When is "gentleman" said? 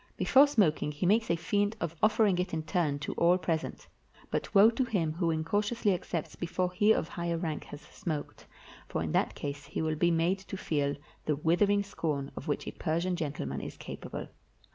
13.15-13.61